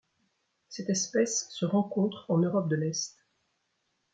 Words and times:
Cette 0.67 0.89
espèce 0.89 1.47
se 1.51 1.63
rencontre 1.63 2.25
en 2.29 2.39
Europe 2.39 2.69
de 2.69 2.75
l'Est. 2.75 3.23